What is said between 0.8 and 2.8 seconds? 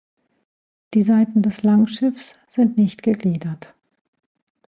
Die Seiten des Langschiffs sind